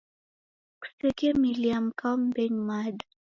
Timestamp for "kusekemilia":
0.79-1.81